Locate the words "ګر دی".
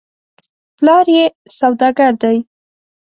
1.97-2.37